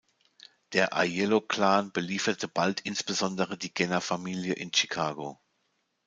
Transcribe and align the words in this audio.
Der 0.73 0.97
Aiello-Clan 0.97 1.91
belieferte 1.91 2.47
bald 2.47 2.81
insbesondere 2.81 3.55
die 3.55 3.71
Genna-Familie 3.71 4.53
in 4.53 4.73
Chicago. 4.73 5.39